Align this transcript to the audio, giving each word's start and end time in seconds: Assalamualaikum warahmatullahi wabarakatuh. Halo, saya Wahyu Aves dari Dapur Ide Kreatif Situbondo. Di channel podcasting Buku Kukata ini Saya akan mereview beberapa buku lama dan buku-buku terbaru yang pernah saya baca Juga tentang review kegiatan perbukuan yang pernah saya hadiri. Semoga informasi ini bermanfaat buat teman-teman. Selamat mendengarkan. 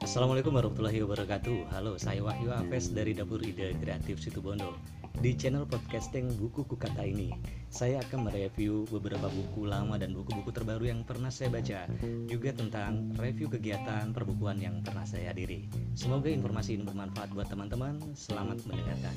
Assalamualaikum 0.00 0.56
warahmatullahi 0.56 1.04
wabarakatuh. 1.04 1.68
Halo, 1.68 2.00
saya 2.00 2.24
Wahyu 2.24 2.56
Aves 2.56 2.88
dari 2.96 3.12
Dapur 3.12 3.44
Ide 3.44 3.76
Kreatif 3.76 4.24
Situbondo. 4.24 4.80
Di 5.20 5.36
channel 5.36 5.68
podcasting 5.68 6.32
Buku 6.40 6.64
Kukata 6.64 7.04
ini 7.04 7.36
Saya 7.68 8.00
akan 8.00 8.32
mereview 8.32 8.88
beberapa 8.88 9.28
buku 9.28 9.68
lama 9.68 10.00
dan 10.00 10.16
buku-buku 10.16 10.48
terbaru 10.48 10.88
yang 10.88 11.04
pernah 11.04 11.28
saya 11.28 11.52
baca 11.52 11.84
Juga 12.30 12.56
tentang 12.56 13.12
review 13.20 13.52
kegiatan 13.52 14.16
perbukuan 14.16 14.56
yang 14.56 14.80
pernah 14.80 15.04
saya 15.04 15.36
hadiri. 15.36 15.68
Semoga 15.92 16.32
informasi 16.32 16.80
ini 16.80 16.88
bermanfaat 16.88 17.36
buat 17.36 17.52
teman-teman. 17.52 18.00
Selamat 18.16 18.64
mendengarkan. 18.64 19.12